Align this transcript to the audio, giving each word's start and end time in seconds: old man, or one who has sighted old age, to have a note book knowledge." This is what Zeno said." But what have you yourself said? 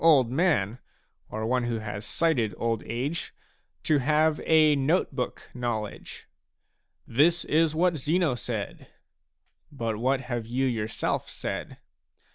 old 0.03 0.31
man, 0.31 0.79
or 1.29 1.45
one 1.45 1.65
who 1.65 1.77
has 1.77 2.03
sighted 2.03 2.55
old 2.57 2.81
age, 2.87 3.35
to 3.83 3.99
have 3.99 4.41
a 4.45 4.75
note 4.75 5.13
book 5.15 5.51
knowledge." 5.53 6.27
This 7.07 7.45
is 7.45 7.75
what 7.75 7.97
Zeno 7.97 8.33
said." 8.33 8.87
But 9.71 9.97
what 9.97 10.21
have 10.21 10.47
you 10.47 10.65
yourself 10.65 11.29
said? 11.29 11.77